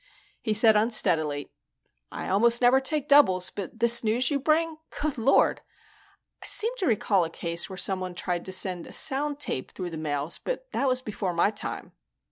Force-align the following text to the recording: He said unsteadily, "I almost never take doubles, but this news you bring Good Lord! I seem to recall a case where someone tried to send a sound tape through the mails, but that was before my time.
He 0.41 0.55
said 0.55 0.75
unsteadily, 0.75 1.51
"I 2.11 2.27
almost 2.27 2.59
never 2.59 2.81
take 2.81 3.07
doubles, 3.07 3.51
but 3.51 3.77
this 3.81 4.03
news 4.03 4.31
you 4.31 4.39
bring 4.39 4.79
Good 4.99 5.15
Lord! 5.19 5.61
I 6.41 6.47
seem 6.47 6.75
to 6.77 6.87
recall 6.87 7.23
a 7.23 7.29
case 7.29 7.69
where 7.69 7.77
someone 7.77 8.15
tried 8.15 8.43
to 8.45 8.51
send 8.51 8.87
a 8.87 8.93
sound 8.93 9.39
tape 9.39 9.69
through 9.69 9.91
the 9.91 9.97
mails, 9.97 10.39
but 10.39 10.71
that 10.71 10.87
was 10.87 11.03
before 11.03 11.33
my 11.35 11.51
time. 11.51 11.91